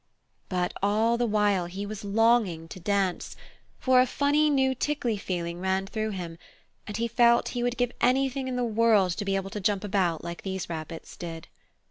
But 0.49 0.73
all 0.81 1.15
the 1.15 1.27
while 1.27 1.67
he 1.67 1.85
was 1.85 2.03
longing 2.03 2.67
to 2.69 2.79
dance, 2.79 3.35
for 3.77 4.01
a 4.01 4.07
funny 4.07 4.49
new 4.49 4.73
tickly 4.73 5.15
feeling 5.15 5.59
ran 5.59 5.85
through 5.85 6.09
him, 6.09 6.39
and 6.87 6.97
he 6.97 7.07
felt 7.07 7.49
he 7.49 7.61
would 7.61 7.77
give 7.77 7.91
anything 8.01 8.47
in 8.47 8.55
the 8.55 8.63
world 8.63 9.11
to 9.17 9.25
be 9.25 9.35
able 9.35 9.51
to 9.51 9.61
jump 9.61 9.83
about 9.83 10.23
like 10.23 10.41
these 10.41 10.71
rabbits 10.71 11.15
did. 11.15 11.49